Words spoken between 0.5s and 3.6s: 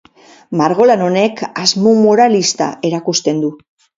Margolan honek asmo moralista erakusten du.